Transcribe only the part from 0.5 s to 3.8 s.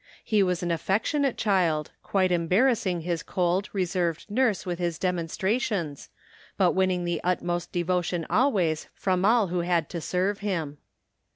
an affectionate child, quite embarrassing his cold,